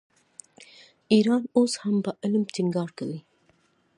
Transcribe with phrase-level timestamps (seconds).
[1.13, 3.19] ایران اوس هم په علم ټینګار کوي.